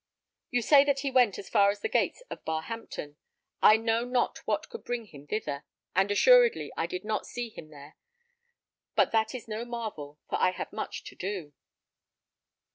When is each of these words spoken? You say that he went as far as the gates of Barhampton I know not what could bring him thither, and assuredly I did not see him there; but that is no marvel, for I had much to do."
You 0.49 0.63
say 0.63 0.83
that 0.85 1.01
he 1.01 1.11
went 1.11 1.37
as 1.37 1.47
far 1.47 1.69
as 1.69 1.81
the 1.81 1.87
gates 1.87 2.23
of 2.31 2.43
Barhampton 2.43 3.17
I 3.61 3.77
know 3.77 4.03
not 4.03 4.39
what 4.47 4.67
could 4.67 4.83
bring 4.83 5.05
him 5.05 5.27
thither, 5.27 5.63
and 5.95 6.09
assuredly 6.09 6.73
I 6.75 6.87
did 6.87 7.05
not 7.05 7.27
see 7.27 7.49
him 7.49 7.69
there; 7.69 7.97
but 8.95 9.11
that 9.11 9.35
is 9.35 9.47
no 9.47 9.63
marvel, 9.63 10.17
for 10.27 10.37
I 10.39 10.53
had 10.53 10.73
much 10.73 11.03
to 11.03 11.15
do." 11.15 11.53